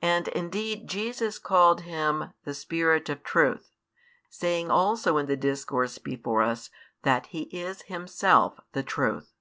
And 0.00 0.28
indeed 0.28 0.88
Jesus 0.88 1.38
called 1.38 1.82
Him 1.82 2.32
the 2.44 2.54
Spirit 2.54 3.10
of 3.10 3.22
Truth, 3.22 3.70
saying 4.30 4.70
also 4.70 5.18
in 5.18 5.26
the 5.26 5.36
discourse 5.36 5.98
before 5.98 6.40
us 6.40 6.70
that 7.02 7.26
He 7.26 7.42
is 7.54 7.82
Himself 7.82 8.58
the 8.72 8.82
Truth. 8.82 9.34